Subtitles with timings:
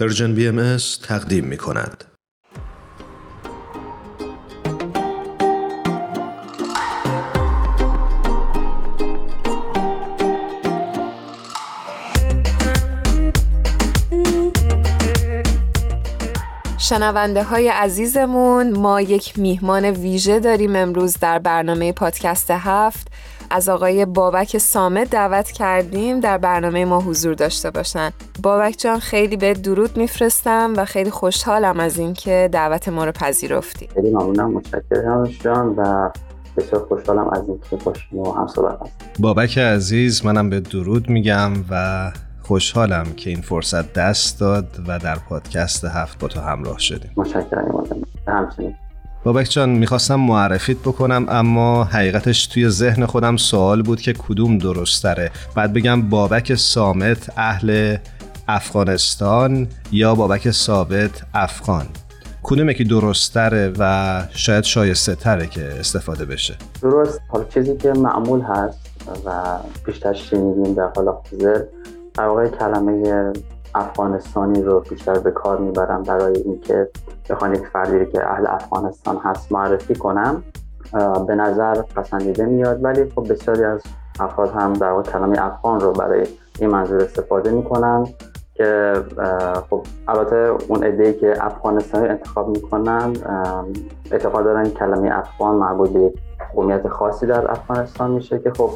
[0.00, 2.04] Persian BM تقدیم می کند.
[16.78, 23.08] شنونده های عزیزمون ما یک میهمان ویژه داریم امروز در برنامه پادکست هفت
[23.50, 26.20] از آقای بابک سامت دعوت کردیم.
[26.20, 28.10] در برنامه ما حضور داشته باشن.
[28.42, 33.88] بابک جان خیلی به درود میفرستم و خیلی خوشحالم از اینکه دعوت ما رو پذیرفتی.
[33.94, 36.10] خیلی ممنونم متشکرم جان و
[36.56, 38.78] بسیار خوشحالم از اینکه با شما هم صحبت
[39.18, 45.14] بابک عزیز منم به درود میگم و خوشحالم که این فرصت دست داد و در
[45.28, 47.10] پادکست هفت با تو همراه شدیم.
[47.16, 47.84] متشکرم
[48.28, 48.74] همچنین.
[49.26, 55.02] بابک جان می‌خواستم معرفیت بکنم اما حقیقتش توی ذهن خودم سوال بود که کدوم درست
[55.02, 55.30] تره.
[55.54, 57.96] بعد بگم بابک سامت اهل
[58.48, 61.86] افغانستان یا بابک ثابت افغان؟
[62.42, 67.20] کدوم که درست تره و شاید شایسته تره که استفاده بشه؟ درست.
[67.28, 68.78] حالا چیزی که معمول هست
[69.24, 71.62] و بیشتر شنیدیم در حال حاضر
[72.14, 73.32] در واقع کلمه
[73.76, 76.88] افغانستانی رو بیشتر به کار می‌برم برای اینکه
[77.30, 80.42] بخوان یک فردی که اهل افغانستان هست معرفی کنم.
[81.26, 83.82] به نظر پسندیده میاد ولی خب بسیاری از
[84.20, 86.26] افراد هم در واقع کلمه افغان رو برای
[86.58, 88.06] این منظور استفاده می‌کنن
[88.54, 88.94] که
[89.70, 90.36] خب البته
[90.68, 93.12] اون ای که افغانستانی انتخاب می‌کنن
[94.10, 96.12] اعتقاد دارن کلمه افغان مربوط به
[96.54, 98.70] قومیت خاصی در افغانستان میشه که خب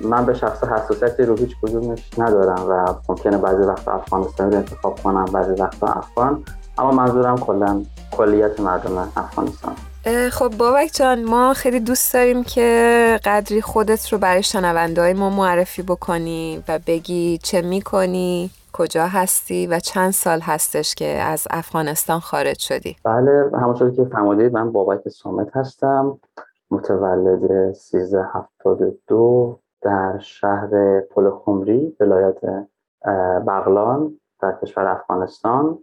[0.00, 5.02] من به شخص حساسیتی رو هیچ کدومش ندارم و ممکنه بعضی وقتا افغانستان رو انتخاب
[5.02, 6.44] کنم بعضی وقتا افغان.
[6.78, 7.82] اما منظورم کلا
[8.12, 9.74] کلیت مردم افغانستان.
[10.32, 15.82] خب بابک جان ما خیلی دوست داریم که قدری خودت رو برای شنونده ما معرفی
[15.82, 22.58] بکنی و بگی چه می‌کنی کجا هستی و چند سال هستش که از افغانستان خارج
[22.58, 22.96] شدی.
[23.04, 26.18] بله همونطور که فرمودید من بابک سامت هستم
[26.70, 32.40] متولد 1372 در شهر پل خمری ولایت
[33.46, 35.78] بغلان در کشور افغانستان.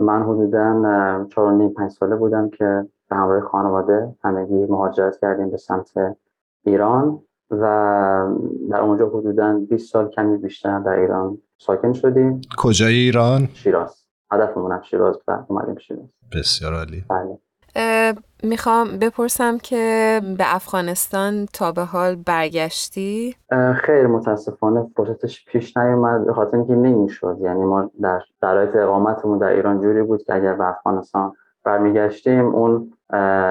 [0.00, 5.56] من حدودا چهار نیم پنج ساله بودم که به همراه خانواده همگی مهاجرت کردیم به
[5.56, 5.92] سمت
[6.64, 7.58] ایران و
[8.70, 12.40] در اونجا حدودا 20 سال کمی بیشتر در ایران ساکن شدیم.
[12.58, 14.04] کجای ایران؟ شیراز.
[14.30, 16.08] هدفمون هم شیراز و اومدیم شیراز.
[16.32, 17.04] بسیار عالی.
[17.10, 17.38] بله.
[18.42, 23.34] می‌خوام بپرسم که به افغانستان تا به حال برگشتی؟
[23.74, 27.38] خیر متاسفانه فرصتش پیش نیومد به خاطر اینکه نمی‌شد.
[27.40, 31.32] یعنی ما در شرایط اقامتمون در ایران جوری بود که اگر به افغانستان
[31.64, 32.92] برمیگشتیم اون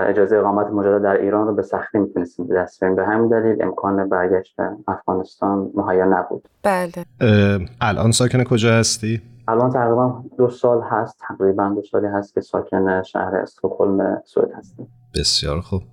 [0.08, 4.10] اجازه اقامت مجدد در ایران رو به سختی می‌تونستیم به دست به همین دلیل امکان
[4.10, 6.48] برگشت به افغانستان مهیا نبود.
[6.64, 7.06] بله.
[7.82, 13.04] الان ساکن کجا هستی؟ الان تقریبا دو سال هست تقریبا دو سالی هست که ساکن
[13.04, 14.88] شهر استکهلم سوئد هستیم.
[15.16, 15.84] بسیار خوب.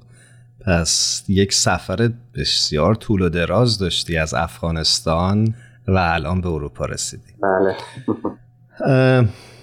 [0.66, 5.54] پس یک سفر بسیار طول و دراز داشتی از افغانستان
[5.88, 7.32] و الان به اروپا رسیدی.
[7.42, 7.74] بله.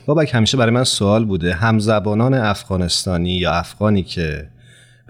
[0.06, 1.54] بابک همیشه برای من سوال بوده.
[1.54, 4.48] همزبانان افغانستانی یا افغانی که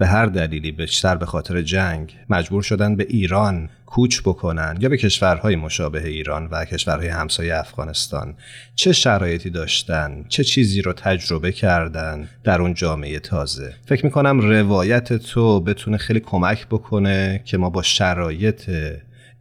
[0.02, 4.96] به هر دلیلی بیشتر به خاطر جنگ مجبور شدن به ایران کوچ بکنن یا به
[4.96, 8.34] کشورهای مشابه ایران و کشورهای همسایه افغانستان.
[8.74, 15.12] چه شرایطی داشتن؟ چه چیزی رو تجربه کردن در اون جامعه تازه؟ فکر می‌کنم روایت
[15.12, 18.70] تو بتونه خیلی کمک بکنه که ما با شرایط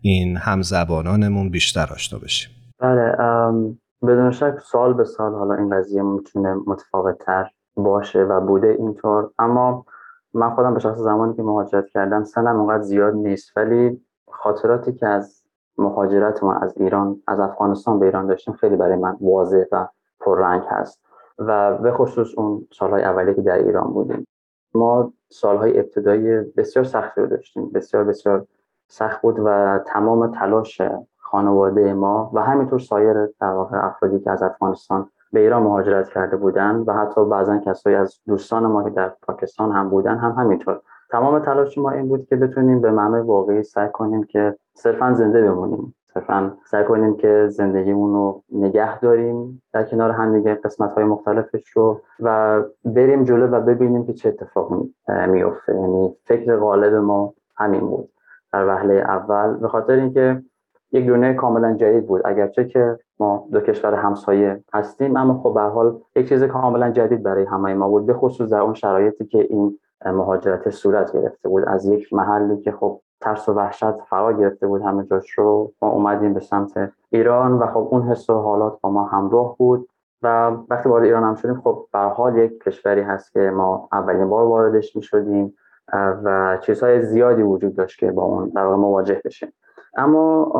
[0.01, 2.51] این همزبانانمون بیشتر آشنا بشیم.
[2.79, 3.15] بله
[4.03, 7.45] بدون شک سال به سال حالا این قضیه می‌تونه متفاوت تر
[7.75, 9.85] باشه و بوده اینطور اما
[10.33, 15.07] من خودم به شخص زمانی که مهاجرت کردم سنم اونقدر زیاد نیست ولی خاطراتی که
[15.07, 15.43] از
[15.77, 19.87] مهاجرت ما از ایران از افغانستان به ایران داشتیم خیلی برای من واضح و
[20.19, 21.01] پررنگ هست
[21.37, 24.27] و به خصوص اون سالهای اولی که در ایران بودیم.
[24.73, 28.47] ما سالهای ابتدایی بسیار سختی رو داشتیم بسیار بسیار
[28.87, 30.81] سخت بود و تمام تلاش
[31.17, 36.37] خانواده ما و همینطور سایر در واقع افرادی که از افغانستان به ایران مهاجرت کرده
[36.37, 40.81] بودن و حتی بعضا کسایی از دوستان ما که در پاکستان هم بودن هم همینطور.
[41.11, 45.41] تمام تلاش ما این بود که بتونیم به معنای واقعی سعی کنیم که صرفا زنده
[45.41, 45.95] بمونیم.
[46.13, 51.69] صرفا سعی کنیم که زندگیمون رو نگه داریم در کنار هم دیگه قسمت های مختلفش
[51.69, 54.93] رو و بریم جلو و ببینیم که چه اتفاقی
[55.27, 58.09] میفته یعنی فکر غالب ما همین بود.
[58.53, 59.57] در وهله اول.
[59.57, 60.41] به خاطر اینکه
[60.91, 62.21] یک دنیای کاملا جدید بود.
[62.25, 67.23] اگرچه که ما دو کشور همسایه هستیم اما خب به حال یک چیز کاملا جدید
[67.23, 71.63] برای همه ما بود به خصوص در اون شرایطی که این مهاجرت صورت گرفته بود.
[71.67, 75.89] از یک محلی که خب ترس و وحشت فرا گرفته بود همه جاش رو ما
[75.89, 79.87] اومدیم به سمت ایران و خب اون حس و حالات با ما همراه بود.
[80.21, 84.29] و وقتی وارد ایران هم شدیم خب به حال یک کشوری هست که ما اولین
[84.29, 85.53] بار واردش می شدیم
[85.93, 89.53] و چیزهای زیادی وجود داشت که با اون در مواجه بشیم.
[89.97, 90.51] اما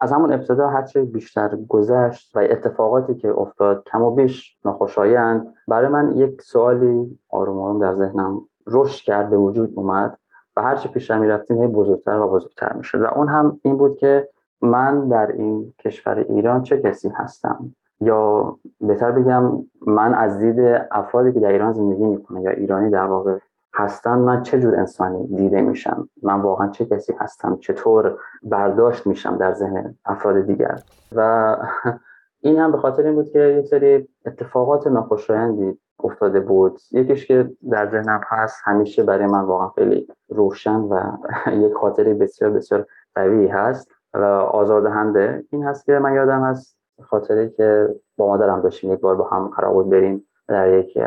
[0.00, 5.88] از همون ابتدا هرچه بیشتر گذشت و اتفاقاتی که افتاد کم و بیش ناخوشایند برای
[5.88, 10.18] من یک سوالی آروم آروم در ذهنم رشد کرد به وجود اومد
[10.56, 13.00] و هرچه پیش می رفتیم بزرگتر و بزرگتر می شد.
[13.00, 14.28] و اون هم این بود که
[14.62, 20.60] من در این کشور ایران چه کسی هستم؟ یا بهتر بگم من از دید
[20.90, 23.38] افرادی که در ایران زندگی می‌کنه یا ایرانی در واقع
[23.74, 29.36] هستن من چه جور انسانی دیده میشم؟ من واقعا چه کسی هستم؟ چطور برداشت میشم
[29.36, 30.82] در ذهن افراد دیگر؟
[31.12, 31.56] و
[32.42, 36.80] این هم به خاطر این بود که یک سری اتفاقات ناخوشایندی افتاده بود.
[36.92, 41.00] یکیش که در ذهنم هست همیشه برای من واقعا خیلی روشن و
[41.66, 45.44] یک خاطری بسیار بسیار قوی هست و آزاردهنده.
[45.50, 49.48] این هست که من یادم هست خاطری که با مادرم داشتیم یک بار با هم
[49.48, 50.98] قرار بود بریم در یک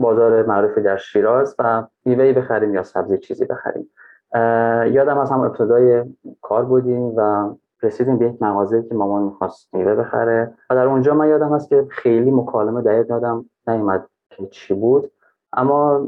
[0.00, 3.90] بازار معروفی در شیراز و میوهی بخریم یا سبزی چیزی بخریم.
[4.94, 6.04] یادم از هم ابتدای
[6.40, 7.50] کار بودیم و
[7.82, 10.54] رسیدیم به یک مغازه که مامان می‌خواست میوه بخره.
[10.70, 15.10] و در اونجا من یادم هست که خیلی مکالمه دقیق یادم نیومد که چی بود.
[15.52, 16.06] اما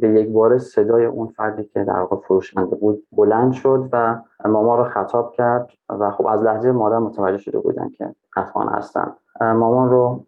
[0.00, 4.76] به یک بار صدای اون فردی که در واقع فروشنده بود بلند شد و ماما
[4.76, 9.90] رو خطاب کرد و خب از لحظه مادر متوجه شده بودن که حتما هستن مامان
[9.90, 10.26] رو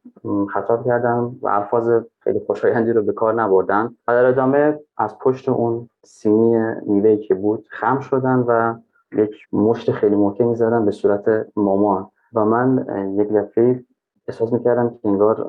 [0.54, 1.90] خطاب کردم و الفاظ
[2.20, 3.94] خیلی خوشایندی رو به کار نبردن.
[4.08, 8.74] و در ادامه از پشت اون سینی میوهی که بود خم شدن و
[9.12, 12.10] یک مشت خیلی محکمی زدن به صورت مامان.
[12.34, 12.86] و من
[13.18, 13.84] یک دفعه
[14.28, 15.46] احساس می‌کردم که انگار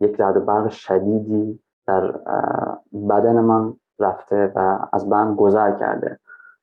[0.00, 2.14] یک رعد برق شدیدی در
[3.08, 6.18] بدن من رفته و از من گذر کرده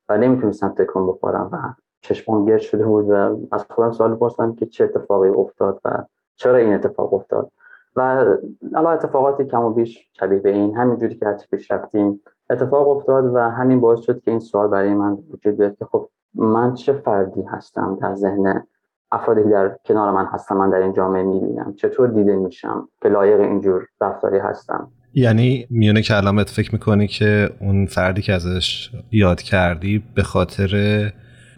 [0.09, 1.57] و نمی‌تونستم تکون بخورم و
[2.01, 6.05] چشمان گرد شده بود و از خودم سوال پرسیدم که چه اتفاقی افتاد و
[6.35, 7.51] چرا این اتفاق افتاد.
[7.95, 8.01] و
[8.75, 10.75] الان اتفاقاتی کم و بیش شبیه به این.
[10.75, 14.93] همینجوری که هرچی پیش رفتیم اتفاق افتاد و همین باعث شد که این سوال برای
[14.93, 18.63] من وجود بیاد که خب من چه فردی هستم در ذهن
[19.11, 21.73] افرادی در کنار من هستم من در این جامعه می‌بینم.
[21.77, 27.85] چطور دیده میشم که لایق اینجور رفتاری هستم؟ یعنی میونه کلامت فکر می‌کنی که اون
[27.85, 30.69] فردی که ازش یاد کردی به خاطر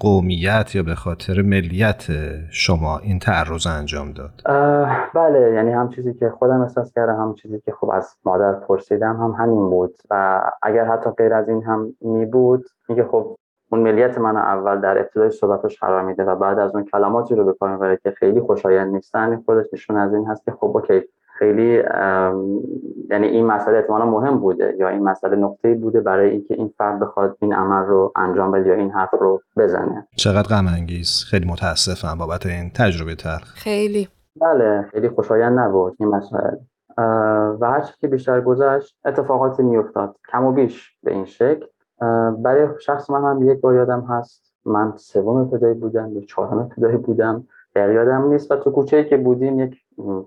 [0.02, 2.06] قومیت یا به خاطر ملیت
[2.50, 4.32] شما این تعرض انجام داد؟
[5.16, 9.16] بله یعنی هم چیزی که خودم احساس کردم هم چیزی که خب از مادر پرسیدم
[9.16, 9.96] هم همین بود.
[10.10, 13.38] و اگر حتی غیر از این هم می بود میگه خب
[13.72, 17.46] اون ملیت من اول در ابتدای صحبتش قرار میده و بعد از اون کلماتی رو
[17.46, 21.02] به کار که خیلی خوشایند نیستن خودش نشون از این هست که خب اوکی
[21.42, 21.84] خیلی
[23.10, 27.00] یعنی این مسئله احتمالا مهم بوده یا این مسئله نقطه بوده برای اینکه این فرد
[27.00, 30.08] بخواد این عمل رو انجام بده یا این حرف رو بزنه.
[30.16, 34.08] چقدر غم انگیز؟ خیلی متاسفم بابت این تجربه تر خیلی.
[34.42, 36.60] بله خیلی خوشایند نبود این مسئله.
[37.62, 41.66] و هر که بیشتر گذشت اتفاقاتی میافتاد کم و بیش به این شکل.
[42.38, 44.54] برای شخص من هم یک بار یادم هست.
[44.66, 47.48] من سوم ابتدایی بودم یا چهارم ابتدایی بودم.
[47.74, 49.82] در یادم نیست و تو کوچه که بودیم یک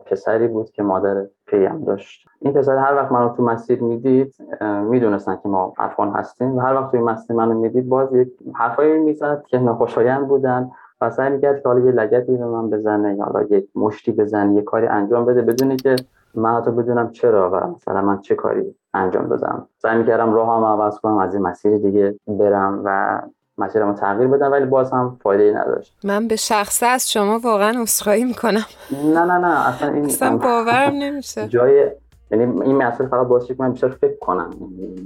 [0.07, 2.29] پسری بود که مادر پیم داشت.
[2.41, 4.35] این پسر هر وقت منو تو مسیر می‌دید
[4.83, 8.99] می‌دونستن که ما افغان هستیم و هر وقت توی مسیر منو می‌دید باز یک حرفایی
[8.99, 10.71] می‌زد که ناخوشایند بودن
[11.01, 14.55] و سعی می‌کرد که حالا یه لگتی به من بزنه یا حالا یک مشتی بزنه
[14.55, 15.97] یه کاری انجام بده بدونی که
[16.35, 20.65] من حتی بدونم چرا و مثلا من چه کاری انجام بدم سعی می‌کردم راه هم
[20.65, 23.21] عوض کنم از این مسیر دیگه برم و
[23.59, 25.97] مسیرمو تغییر بدم ولی باز هم فایده ای نداشت.
[26.05, 28.65] من به شخصه از شما واقعا عذرخواهی می‌کنم.
[29.05, 31.49] نه نه نه اصلا این اصلا باورم نمیشه.
[31.49, 31.91] جای
[32.31, 34.51] یعنی این مسئله فقط باعث که من بیشتر فکر کنم.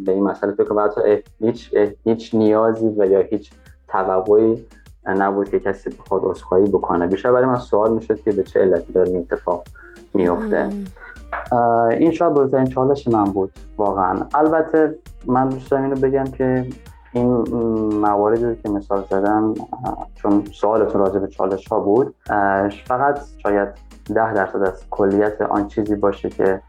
[0.07, 0.91] به این مسئله فکر کنم.
[1.41, 1.75] هیچ
[2.05, 3.51] هیچ نیازی و یا هیچ
[3.89, 4.65] توقعی
[5.07, 7.07] نبود که کسی بخواد عذرخواهی بکنه.
[7.07, 9.65] بیشتر برای من سوال می‌شد که به چه علتی داره این اتفاق
[10.15, 10.69] میفته
[11.91, 14.27] این شاید بزرگترین چالش من بود واقعا.
[14.35, 16.67] البته من دوست دارم اینو بگم که
[17.13, 17.27] این
[17.95, 19.55] مواردی که مثال زدم
[20.15, 22.15] چون سوالتون راجع به چالش ها بود
[22.87, 23.69] فقط شاید
[24.15, 26.61] ده درصد از کلیت آن چیزی باشه که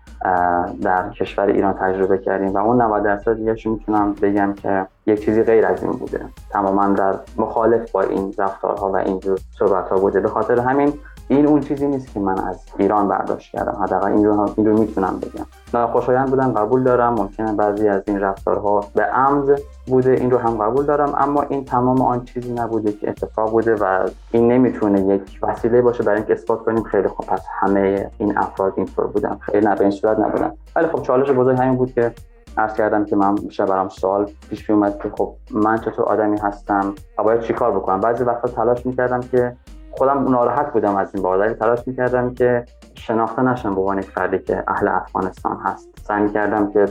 [0.81, 5.43] در کشور ایران تجربه کردیم و اون 90 درصد دیگه می‌تونم بگم که یک چیزی
[5.43, 6.25] غیر از این بوده.
[6.50, 10.19] تماما در مخالف با این رفتارها و اینجور صحبت ها بوده.
[10.19, 10.93] به خاطر همین
[11.31, 13.83] این اون چیزی نیست که من از ایران برداشت کردم.
[13.83, 15.86] حداقل این رو این رو می‌تونم بگم.
[15.86, 17.13] خوشایند بودم قبول دارم.
[17.13, 21.13] ممکنه بعضی از این رفتارها به عمد بوده این رو هم قبول دارم.
[21.17, 26.03] اما این تمام آن چیزی نبوده که اتفاق بوده و این نمی‌تونه یک وسیله باشه
[26.03, 26.83] برای اینکه اثبات کنیم.
[26.83, 29.38] خیلی خوب پس همه این افراد اینطور بودن.
[29.41, 30.51] خیلی نه به این صورت نبودن.
[30.75, 32.13] ولی خب چالش بزرگ همین بود که
[32.57, 36.93] عرض کردم که من بیشتر برام سوال پیش اومد که خب من چطور آدمی هستم
[37.17, 38.00] و باید چیکار بکنم.
[38.00, 39.55] بعضی وقتا تلاش می‌کردم که
[40.00, 42.65] خودم ناراحت بودم از این بار تلاش می‌کردم که
[42.96, 45.88] شناخته نشم به عنوان یک فردی که اهل افغانستان هست.
[46.08, 46.86] سعی می‌کردم که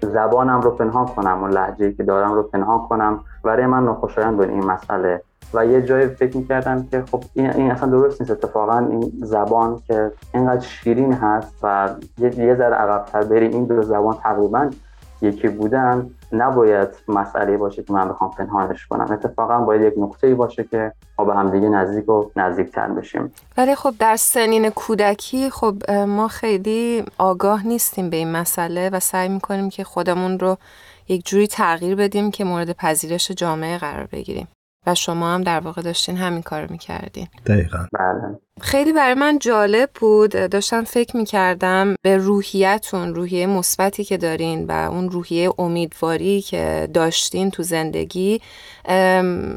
[0.00, 3.20] زبانم رو پنهان کنم و لحجه که دارم رو پنهان کنم.
[3.42, 5.22] برای من ناخوشایند بود این مسئله.
[5.54, 8.32] و یه جای فکر می‌کردم که خب این, این اصلا درست نیست.
[8.32, 11.88] اتفاقا این زبان که اینقدر شیرین هست و
[12.18, 14.70] یه, یه ذره عقبتر بریم این دو زبان تقریبا
[15.24, 19.12] یکی بودن نباید مسئله باشه که من بخوام پنهانش کنم.
[19.12, 23.32] اتفاقا باید یک نقطه باشه که ما به همدیگه نزدیک و نزدیکتر بشیم.
[23.56, 29.28] ولی خب در سنین کودکی خب ما خیلی آگاه نیستیم به این مسئله و سعی
[29.28, 30.56] می‌کنیم که خودمون رو
[31.08, 34.48] یک جوری تغییر بدیم که مورد پذیرش جامعه قرار بگیریم.
[34.86, 37.26] و شما هم در واقع داشتین همین کار می‌کردین.
[37.46, 37.78] دقیقا.
[37.92, 38.38] بله.
[38.60, 40.30] خیلی برای من جالب بود.
[40.30, 47.50] داشتم فکر می‌کردم به روحیتون روحیه مثبتی که دارین و اون روحیه امیدواری که داشتین
[47.50, 48.40] تو زندگی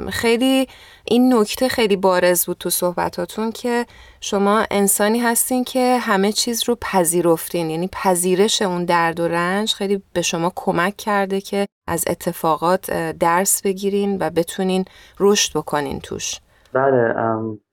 [0.09, 0.67] خیلی
[1.05, 3.85] این نکته خیلی بارز بود تو صحبتاتون که
[4.21, 7.69] شما انسانی هستین که همه چیز رو پذیرفتین.
[7.69, 13.61] یعنی پذیرش اون درد و رنج خیلی به شما کمک کرده که از اتفاقات درس
[13.61, 14.85] بگیرین و بتونین
[15.19, 16.35] رشد بکنین توش.
[16.73, 17.15] بله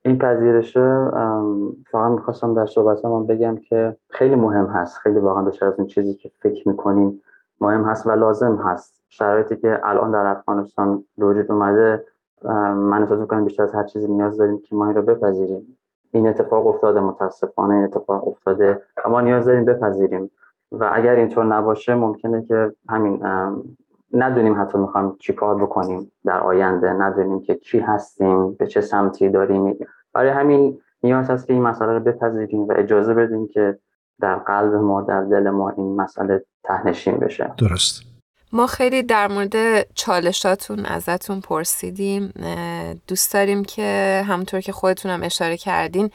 [0.05, 1.11] این پذیرشه
[1.91, 5.87] فقط می‌خواستم در صحبت هم بگم که خیلی مهم هست خیلی واقعا بیشتر از اون
[5.87, 7.23] چیزی که فکر می‌کنیم
[7.61, 9.03] مهم هست و لازم هست.
[9.09, 12.05] شرایطی که الان در افغانستان به وجود اومده
[12.75, 15.79] من احساس می‌کنم بیشتر از هر چیزی نیاز داریم که ما این رو بپذیریم.
[16.11, 20.31] این اتفاق افتاده متاسفانه این اتفاق افتاده اما نیاز داریم بپذیریم.
[20.73, 23.23] و اگر اینطور نباشه ممکنه که همین
[24.15, 24.79] ندونیم حتی
[25.19, 29.79] چی کار بکنیم در آینده ندونیم که کی هستیم به چه سمتی داریم.
[30.13, 33.79] برای همین نیاز هست که این مسئله رو بپذیریم و اجازه بدیم که
[34.21, 37.53] در قلب ما در دل ما این مسئله تهنشین بشه.
[37.59, 38.14] درست.
[38.55, 39.55] ما خیلی در مورد
[39.95, 42.33] چالشاتون ازتون پرسیدیم
[43.09, 46.11] دوست داریم که همطور که خودتون هم اشاره کردین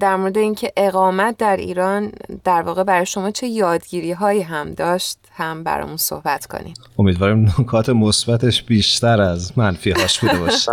[0.00, 2.12] در مورد اینکه اقامت در ایران
[2.44, 7.88] در واقع برای شما چه یادگیری هایی هم داشت هم برامون صحبت کنیم امیدواریم نکات
[7.88, 10.72] مثبتش بیشتر از منفی هاش بوده باشه.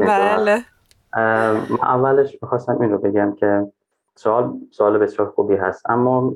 [0.00, 0.64] بله.
[1.82, 3.66] اولش می‌خواستم این رو بگم که
[4.14, 5.90] سوال سوال بسیار خوبی هست.
[5.90, 6.34] اما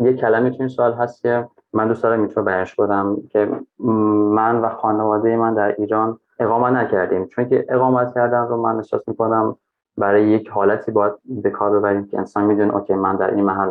[0.00, 4.60] یه کلمه تو این سوال هست که من دوست دارم اینطور بیانش کنم که من
[4.60, 7.26] و خانواده من در ایران اقامت نکردیم.
[7.26, 9.56] چون که اقامت کردن رو من احساس می‌کنم
[9.98, 13.70] برای یک حالتی باید به کار ببریم که انسان می‌دونه اوکی من در این محل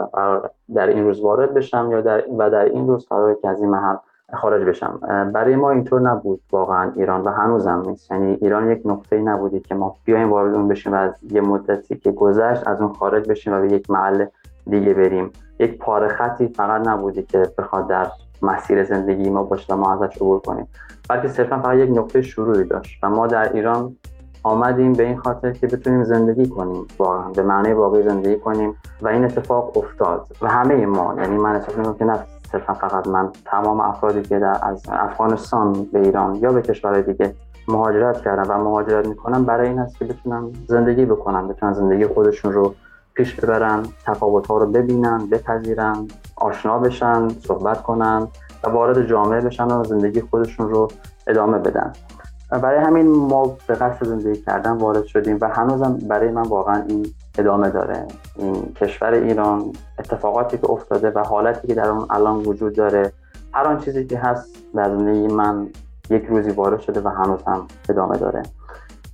[0.76, 3.70] در این روز وارد بشم یا در و در این روز قرار که از این
[3.70, 3.96] محل
[4.34, 5.00] خارج بشم.
[5.34, 8.12] برای ما اینطور نبود واقعا ایران و هنوزم نیست.
[8.12, 11.96] یعنی ایران یک نقطه نبودی که ما بیایم وارد اون بشیم و از یه مدتی
[11.96, 14.26] که گذشت از اون خارج بشیم و به یک محل
[14.70, 15.32] دیگه بریم.
[15.60, 18.08] یک پاره خطی فقط نبودی که بخواد در
[18.42, 20.68] مسیر زندگی ما باشه و ما ازش عبور کنیم.
[21.10, 23.96] بلکه صرفا فقط یک نقطه شروعی داشت و ما در ایران
[24.44, 29.08] آمدیم به این خاطر که بتونیم زندگی کنیم واقعا به معنی واقعی زندگی کنیم و
[29.08, 30.28] این اتفاق افتاد.
[30.42, 32.20] و همه ما یعنی من احساس می‌کنم که نه
[32.52, 37.36] صرفا فقط من تمام افرادی که در از افغانستان به ایران یا به کشورهای دیگه
[37.68, 42.52] مهاجرت کردم و مهاجرت می‌کنم برای این هست که بتونم زندگی بکنم بتونن زندگی خودشون
[42.52, 42.74] رو
[43.16, 48.28] پیش ببرن تفاوت ها رو ببینن بپذیرن آشنا بشن صحبت کنن
[48.64, 50.88] و وارد جامعه بشن و زندگی خودشون رو
[51.28, 51.94] ادامه بدن.
[52.50, 57.06] برای همین ما به قصد زندگی کردن وارد شدیم و هنوزم برای من واقعا این
[57.38, 58.08] ادامه داره.
[58.36, 63.12] این کشور ایران اتفاقاتی که افتاده و حالتی که در اون الان وجود داره
[63.54, 65.68] هر آن چیزی که هست در زندگی من
[66.10, 68.44] یک روزی وارد شده و هنوز هم ادامه داره.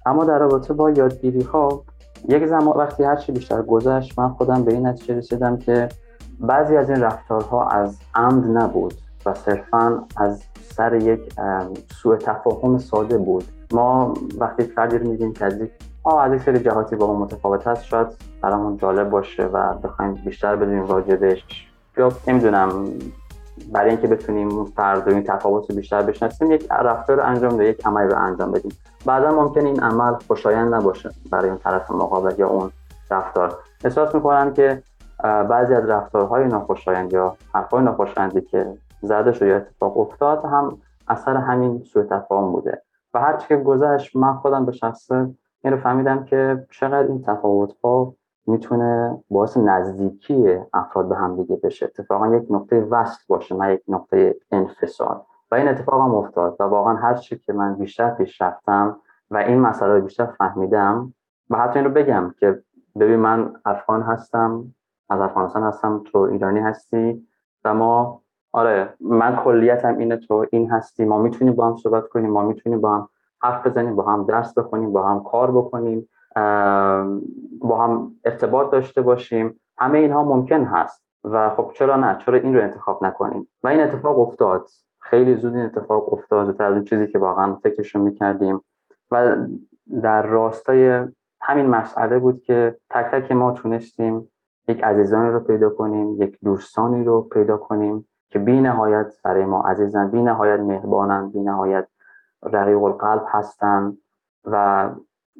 [0.06, 1.84] اما در رابطه با یادگیری ها
[2.28, 5.90] یک زمان وقتی هر چی بیشتر گذشت من خودم به این نتیجه رسیدم که
[6.40, 8.94] بعضی از این رفتارها از عمد نبود
[9.26, 11.34] و صرفا از سر یک
[11.92, 13.44] سوء تفاهم ساده بود.
[13.72, 15.72] ما وقتی فردی رو میدیم که از یک
[16.18, 18.08] از یک سری جهاتی با ما متفاوت هست شاید
[18.42, 22.86] برامون جالب باشه و بخوایم بیشتر بدونیم راجبش یا نمی‌دونم
[23.74, 27.70] برای اینکه بتونیم اون فرد و این تفاوت رو بیشتر بشناسیم یک رفتار انجام بدیم
[27.70, 28.72] یک عمل رو انجام بدیم
[29.06, 32.72] بعدا ممکن این عمل خوشایند نباشه برای اون طرف مقابل یا اون
[33.12, 33.58] رفتار.
[33.84, 34.84] احساس می‌کنم که
[35.24, 41.38] بعضی از رفتارهای ناخوشایند یا حرفهای ناخوشایندی که زده شد یا اتفاق افتاد هم اثر
[41.38, 42.82] همین سوء تفاهم بوده.
[43.14, 45.30] و هرچی که گذشت من خودم به شخصه
[45.64, 48.14] این رو فهمیدم که چقدر این تفاوت ها
[48.50, 51.86] می‌تونه باعث نزدیکی افراد به هم دیگه بشه.
[51.86, 55.22] اتفاقا یک نقطه وصل باشه نه یک نقطه انفصال.
[55.52, 58.98] و این اتفاق هم افتاد و واقعا هر چی که من بیشتر پیش رفتم
[59.32, 61.14] و این مسئله رو بیشتر فهمیدم
[61.50, 62.64] و حتی این رو بگم که
[63.00, 64.74] ببین من افغان هستم
[65.10, 67.28] از افغانستان هستم تو ایرانی هستی
[67.66, 71.06] و ما آره من کلیتم اینه تو این هستی.
[71.06, 73.10] ما می‌تونیم با هم صحبت کنیم ما می‌تونیم با هم
[73.42, 76.10] حرف بزنیم با هم درس بخونیم با هم کار بکنیم.
[77.60, 79.60] با هم ارتباط داشته باشیم.
[79.78, 81.04] همه اینها ممکن هست.
[81.24, 84.70] و خب چرا نه؟ چرا این رو انتخاب نکنیم؟ و این اتفاق افتاد.
[85.02, 86.46] خیلی زود این اتفاق افتاد.
[86.46, 88.62] زودتر از چیزی که واقعا فکرش رو می‌کردیم.
[89.12, 89.36] و
[90.02, 91.08] در راستای
[91.42, 94.32] همین مسئله بود که تک تک ما تونستیم
[94.68, 99.62] یک عزیزانی رو پیدا کنیم یک دوستانی رو پیدا کنیم که بی نهایت برای ما
[99.62, 101.88] عزیزن بی نهایت مهربانن بی نهایت
[102.44, 103.98] رقیق القلب هستن
[104.46, 104.90] و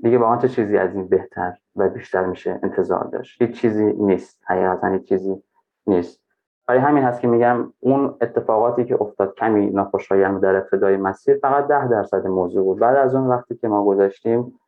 [0.04, 4.42] دیگه با چه چیزی از این بهتر و بیشتر میشه انتظار داشت؟ هیچ چیزی نیست.
[4.48, 5.44] حقیقتا هیچ چیزی
[5.88, 6.22] نیست.
[6.68, 11.68] برای همین هست که میگم اون اتفاقاتی که افتاد کمی ناخوشایند در ابتدای مسیر فقط
[11.68, 12.80] ده درصد موضوع بود.
[12.80, 14.60] بعد از اون وقتی که ما گذاشتیم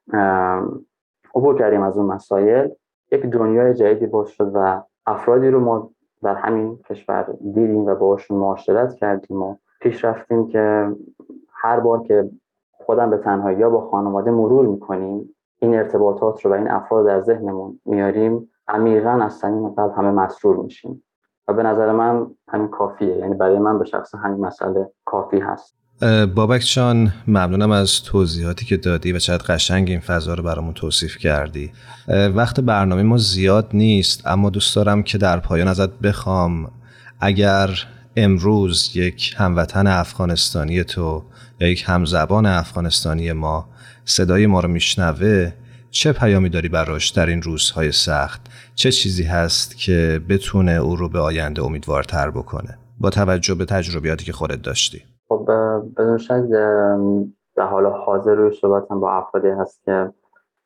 [1.36, 2.70] عبور کردیم از اون مسائل
[3.12, 5.92] یک دنیای جدیدی باز شد و افرادی رو ما
[6.24, 10.92] در همین کشور دیدیم و باشون معاشرت کردیم و پیش رفتیم که
[11.54, 12.30] هر بار که
[12.92, 17.22] خودم به تنهایی یا با خانواده مرور می‌کنیم این ارتباطات رو و این افراد در
[17.22, 21.04] ذهنمون میاریم عمیقا از صمیم قلب همه مسرور میشیم.
[21.48, 25.76] و به نظر من همین کافیه یعنی برای من به شخص همین مسئله کافی هست.
[26.36, 31.18] بابک چان ممنونم از توضیحاتی که دادی و چقدر قشنگ این فضا رو برامون توصیف
[31.18, 31.72] کردی.
[32.36, 36.72] وقت برنامه ما زیاد نیست اما دوست دارم که در پایان ازت بخوام.
[37.22, 37.70] اگر
[38.16, 41.24] امروز یک هموطن افغانستانی تو
[41.60, 43.66] یا یک همزبان افغانستانی ما
[44.06, 45.52] صدای ما رو میشنوه
[45.92, 48.42] چه پیامی داری براش در این روزهای سخت؟
[48.76, 54.26] چه چیزی هست که بتونه او رو به آینده امیدوارتر بکنه؟ با توجه به تجربیاتی
[54.26, 55.02] که خودت داشتی.
[55.30, 55.50] خب
[55.98, 56.44] بدون شک
[57.56, 60.12] در حال حاضر روی صحبتم با افرادی هست که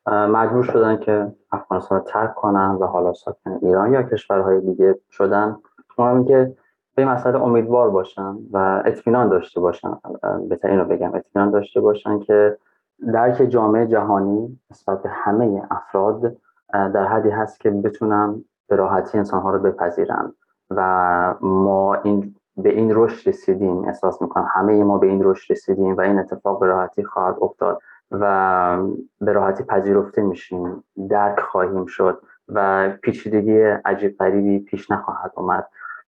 [0.06, 5.56] مجبور شدن که افغانستان رو ترک کنن و حالا ساکن ایران یا کشورهای دیگه شدن.
[5.98, 6.56] مهم که
[6.96, 9.98] به مسئله امیدوار باشن و اطمینان داشته باشن
[10.48, 12.58] بهتر اینو بگم اطمینان داشته باشن که
[13.12, 16.36] درک جامعه جهانی نسبت به همه افراد
[16.72, 20.32] در حدی هست که بتونن به راحتی انسانها رو بپذیرن.
[20.70, 25.96] و ما این به این رشد رسیدیم احساس می‌کنم همه ما به این رشد رسیدیم
[25.96, 28.78] و این اتفاق به راحتی خواهد افتاد و
[29.20, 35.68] به راحتی پذیرفته میشیم درک خواهیم شد و پیچیدگی عجیب غریبی پیش نخواهد اومد.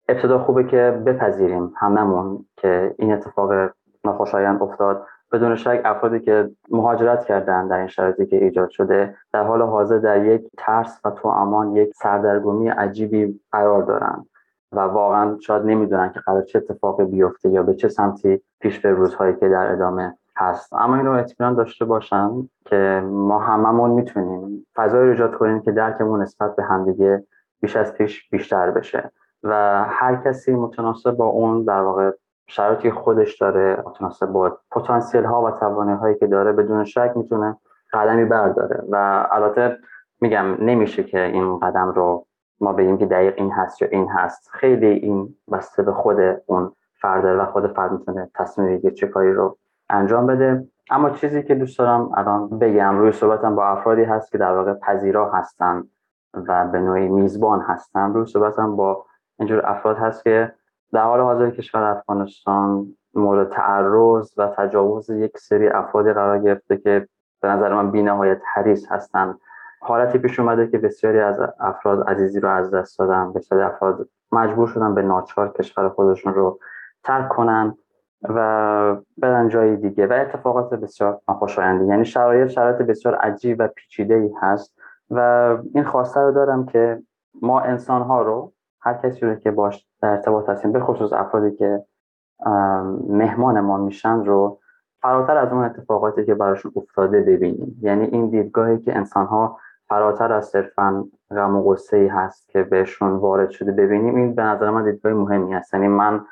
[0.09, 3.71] ابتدا خوبه که بپذیریم هممون که این اتفاق
[4.05, 5.05] ناخوشایند افتاد.
[5.31, 9.97] بدون شک افرادی که مهاجرت کردن در این شرایطی که ایجاد شده در حال حاضر
[9.97, 14.25] در یک ترس و تو امان یک سردرگمی عجیبی قرار دارن
[14.71, 18.89] و واقعا شاید نمی‌دونن که قرار چه اتفاقی بیفته یا به چه سمتی پیش به
[18.89, 20.73] روزهایی که در ادامه هست.
[20.73, 25.71] اما این رو اطمینان داشته باشن که ما هممون می‌تونیم فضای رو ایجاد کنیم که
[25.71, 27.23] درکمون نسبت به همدیگه
[27.61, 29.11] بیش از پیش بیشتر بشه.
[29.43, 32.11] و هر کسی متناسب با اون در واقع
[32.47, 37.57] شرایطی خودش داره متناسب با پتانسیل ها و توانایی هایی که داره بدون شک می‌تونه
[37.93, 38.83] قدمی برداره.
[38.91, 39.77] و البته
[40.21, 42.25] میگم نمیشه که این قدم رو
[42.59, 44.49] ما بگیم که دقیق این هست یا این هست.
[44.51, 46.71] خیلی این بسته به خود اون
[47.01, 49.57] فرد و خود فرد می‌تونه تصمیم بگیره چه کاری رو
[49.89, 50.67] انجام بده.
[50.89, 54.73] اما چیزی که دوست دارم الان بگم روی صحبتم با افرادی هست که در واقع
[54.73, 55.83] پذیرا هستن
[56.33, 58.13] و به نوعی میزبان هستن.
[58.13, 59.05] روی صحبتم با
[59.39, 60.53] اینجور افراد هست که
[60.93, 67.07] در حال حاضر کشور افغانستان مورد تعرض و تجاوز یک سری افرادی قرار گرفته که
[67.41, 69.39] به نظر من بینهایت حریص هستند.
[69.79, 73.33] حالتی پیش اومده که بسیاری از افراد عزیزی رو از دست دادن.
[73.33, 76.59] بسیاری افراد مجبور شدن به ناچار کشور خودشون رو
[77.03, 77.77] ترک کنن
[78.23, 80.07] و برن جای دیگه.
[80.07, 81.85] و اتفاقات بسیار ناخوشایندی.
[81.85, 84.73] یعنی شرایط شرایط بسیار عجیب و پیچیده ای هست.
[85.09, 85.19] و
[85.73, 87.01] این خواسته رو دارم که
[87.41, 88.53] ما انسان ها رو
[88.87, 91.83] هر کسی رو که باش در ارتباط هستیم به خصوص افرادی که
[93.07, 94.59] مهمان ما میشن رو
[95.01, 97.79] فراتر از اون اتفاقاتی که براشون افتاده ببینیم.
[97.81, 103.11] یعنی این دیدگاهی که انسان ها فراتر از صرفا غم و غصه هست که بهشون
[103.11, 105.73] وارد شده ببینیم این به نظر من دیدگاه مهمی هست.
[105.73, 106.25] یعنی من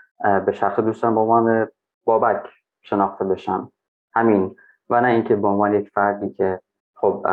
[0.45, 1.67] به شخص دوستم به عنوان
[2.05, 2.49] بابک
[2.81, 3.71] شناخته بشم.
[4.13, 4.55] همین.
[4.89, 6.59] و نه اینکه به عنوان یک فردی که
[6.95, 7.25] خب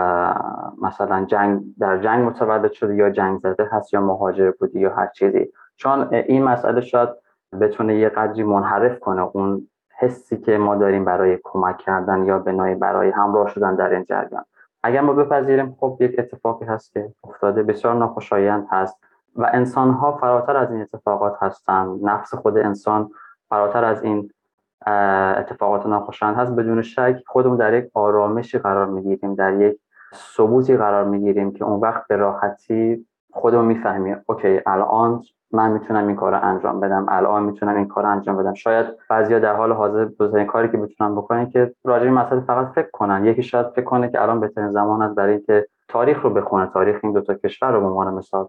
[0.83, 5.07] مثلا جنگ در جنگ متولد شده یا جنگ زده هست یا مهاجر بودی یا هر
[5.07, 5.53] چیزی.
[5.77, 7.09] چون این مسئله شاید
[7.61, 12.53] بتونه یه قدری منحرف کنه اون حسی که ما داریم برای کمک کردن یا به
[12.53, 14.45] نوعی برای همراه شدن در این جریان.
[14.83, 18.97] اگر ما بپذیریم خب یک اتفاقی هست که افتاده بسیار ناخوشایند هست
[19.37, 22.05] و انسان ها فراتر از این اتفاقات هستند.
[22.05, 23.11] نفس خود انسان
[23.49, 24.31] فراتر از این
[24.87, 26.53] اتفاقات ناخوشایند هست.
[26.53, 29.79] بدون شک خودمون در یک آرامشی قرار می‌گیریم در یک
[30.37, 36.17] ثبوتی قرار می‌گیریم که اون وقت به راحتی خودمون می‌فهمی اوکی الان من می‌تونم این
[36.17, 37.07] کار رو انجام بدم.
[37.09, 38.55] الان می‌تونم این کار رو انجام بدم.
[38.55, 42.73] شاید بعضیا در حال حاضر بزرگترین کاری که بتونن بکنن که راجع به مسئله فقط
[42.75, 43.25] فکر کنن.
[43.25, 46.67] یکی شاید فکر کنه که الان بهترین زمان است برای اینکه تاریخ رو بخونه.
[46.67, 48.49] تاریخ این دو تا کشور رو به عنوان مثال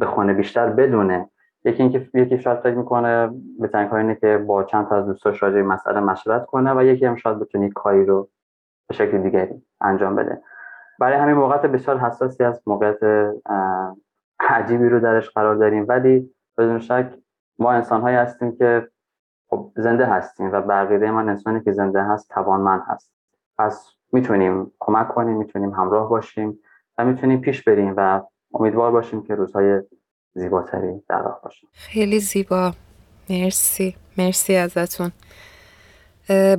[0.00, 0.32] بخونه.
[0.32, 1.30] بیشتر بدونه.
[1.64, 5.42] یکی اینکه یکی شاید فکر می‌کنه بهترین کار اینه که با چند تا از دوستاش
[5.42, 8.28] راجع به مسئله مشورت کنه و یکی هم شاید بتونه کاری رو
[8.88, 10.42] به شکل دیگری انجام بده.
[10.98, 12.98] برای همین موقعیت بسیار حساسی از موقعیت
[14.40, 15.86] عجیبی رو درش قرار داریم.
[15.88, 17.14] ولی بدون شک
[17.58, 18.88] ما انسان هایی هستیم که
[19.50, 23.12] خب زنده هستیم و بقیده من انسانی که زنده هست توانمند هست.
[23.58, 26.58] پس می‌تونیم کمک کنیم می‌تونیم همراه باشیم
[26.98, 28.22] و می‌تونیم پیش بریم و
[28.54, 29.82] امیدوار باشیم که روزهای
[30.34, 32.72] زیباتری در راه باشیم خیلی زیبا.
[33.30, 33.96] مرسی.
[34.18, 35.12] مرسی ازتون.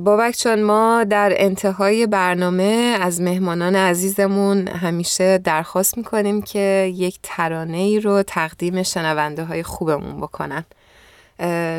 [0.04, 7.76] بابک چون ما در انتهای برنامه از مهمانان عزیزمون همیشه درخواست می‌کنیم که یک ترانه
[7.76, 10.64] ای رو تقدیم شنونده های خوبمون بکنن.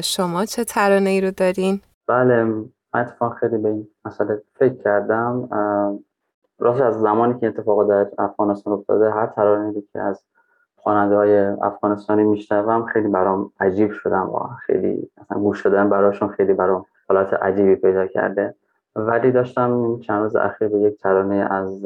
[0.04, 5.50] شما چه ترانه ای رو دارین؟ بله اتفاق خیلی به این مسئله فکر کردم.
[6.60, 10.24] راست از زمانی که اتفاق در افغانستان افتاده هر ترانه که از
[10.88, 16.54] خواننده های افغانستانی میشنوم خیلی برام عجیب شدم و خیلی اصلا گوش دادن براشون خیلی
[16.54, 18.56] برام حالات عجیبی پیدا کرده.
[18.96, 21.86] ولی داشتم چند روز اخیر به یک ترانه از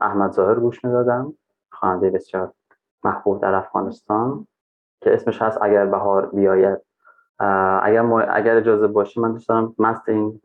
[0.00, 1.34] احمد ظاهر گوش می‌دادم
[1.70, 2.52] خواننده بسیار
[3.04, 4.46] محبوب در افغانستان
[5.00, 6.78] که اسمش هست اگر بهار بیاید.
[7.82, 10.40] اگر اگر اجازه باشه من دوست دارم مست این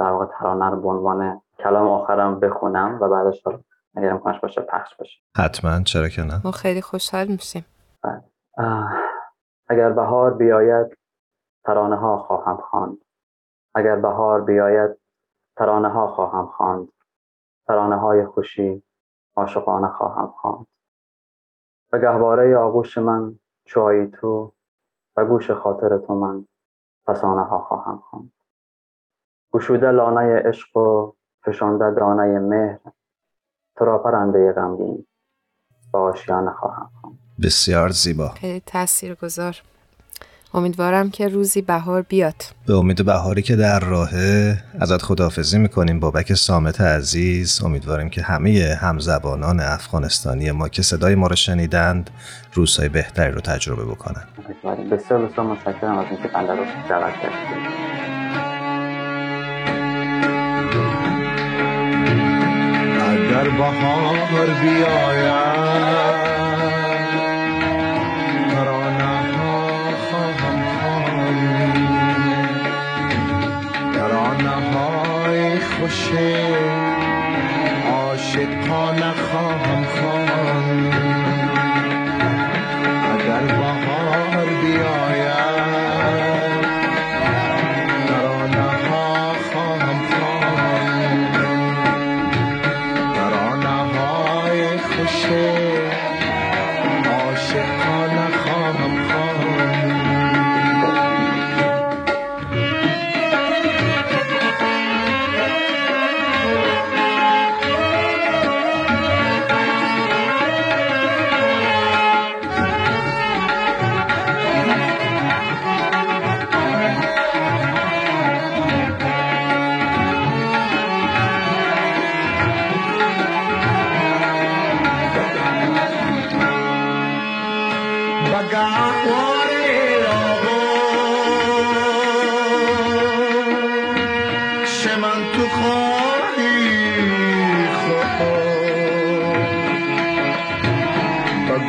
[0.00, 3.42] در واقع ترانه رو به عنوان کلام آخرم بخونم و بعدش
[3.94, 5.20] اگر امکانش باشه پخش باشه.
[5.36, 5.82] حتما.
[5.82, 7.64] چرا که نه؟ ما خیلی خوشحال میشیم.
[8.02, 8.24] بله.
[9.68, 10.98] اگر بهار بیاید
[11.64, 12.98] ترانه ها خواهم خواند.
[13.74, 14.90] اگر بهار بیاید
[15.56, 16.88] ترانه ها خواهم خواند.
[17.66, 18.82] ترانه های خوشی
[19.36, 20.66] عاشقانه خواهم خواند.
[21.92, 24.52] و گهواره آغوش من چای تو
[25.16, 26.46] و گوش خاطر تو من
[27.06, 28.32] فسانه ها خواهم خواند.
[29.52, 31.12] گشوده لانه عشق و
[31.44, 32.80] فشانده دانه مهر
[33.78, 35.06] تو را پرنده غمگین
[35.92, 36.90] با آشیانه خواهم
[37.42, 38.28] بسیار زیبا.
[38.28, 39.62] خیلی تاثیرگذار.
[40.54, 42.34] امیدوارم که روزی بهار بیاد.
[42.66, 47.62] به امید بهاری که در راهه ازت خداحافظی می‌کنیم بابک سامت عزیز.
[47.64, 52.10] امیدواریم که همه همزبانان افغانستانی ما که صدای ما رو شنیدند
[52.52, 54.24] روزهای بهتری رو تجربه بکنن.
[54.48, 58.01] بسیار بسیار متشکرم از اینکه بنده رو دعوت کردید.
[63.52, 66.31] اگر بهار بیاید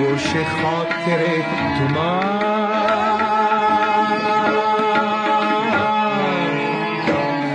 [0.03, 1.21] گوش خاطر
[1.77, 3.23] تو من.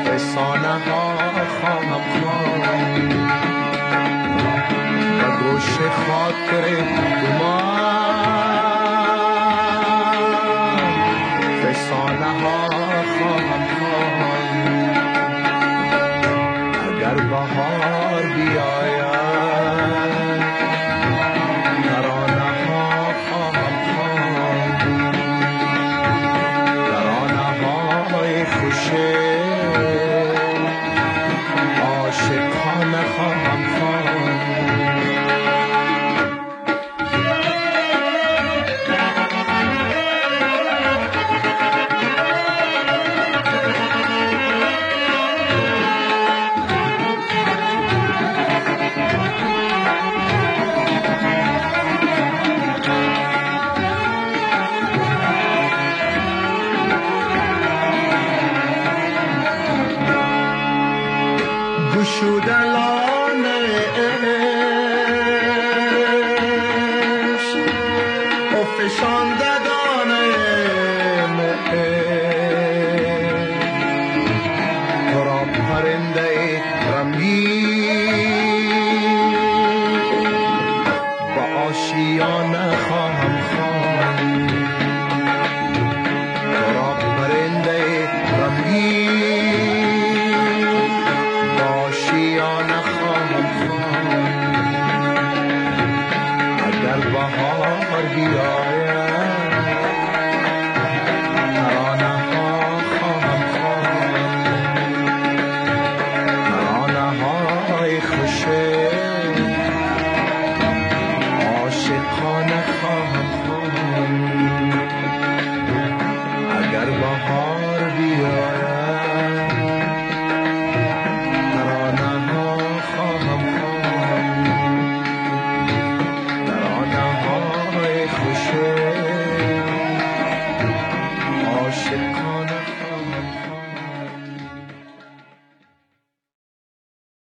[0.04, 1.16] فسانه ها
[1.60, 3.08] خواهم خواهم
[5.18, 7.68] و گوشه خاطر تو من.
[11.62, 12.67] فسانه ها